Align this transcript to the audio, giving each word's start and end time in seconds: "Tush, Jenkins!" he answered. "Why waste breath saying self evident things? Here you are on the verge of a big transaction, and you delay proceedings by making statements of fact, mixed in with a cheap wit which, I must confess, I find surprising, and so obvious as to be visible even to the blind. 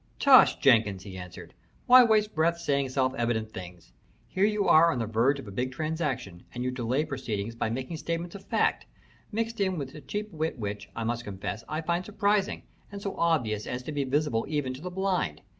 "Tush, 0.17 0.55
Jenkins!" 0.55 1.03
he 1.03 1.15
answered. 1.15 1.53
"Why 1.85 2.03
waste 2.03 2.33
breath 2.33 2.57
saying 2.57 2.89
self 2.89 3.13
evident 3.13 3.51
things? 3.53 3.93
Here 4.27 4.45
you 4.45 4.67
are 4.67 4.91
on 4.91 4.97
the 4.97 5.05
verge 5.05 5.37
of 5.39 5.47
a 5.47 5.51
big 5.51 5.71
transaction, 5.71 6.41
and 6.55 6.63
you 6.63 6.71
delay 6.71 7.05
proceedings 7.05 7.53
by 7.53 7.69
making 7.69 7.97
statements 7.97 8.33
of 8.33 8.43
fact, 8.45 8.87
mixed 9.31 9.61
in 9.61 9.77
with 9.77 9.93
a 9.93 10.01
cheap 10.01 10.31
wit 10.31 10.57
which, 10.57 10.89
I 10.95 11.03
must 11.03 11.23
confess, 11.23 11.63
I 11.69 11.81
find 11.81 12.03
surprising, 12.03 12.63
and 12.91 12.99
so 12.99 13.15
obvious 13.15 13.67
as 13.67 13.83
to 13.83 13.91
be 13.91 14.03
visible 14.03 14.43
even 14.49 14.73
to 14.73 14.81
the 14.81 14.89
blind. 14.89 15.43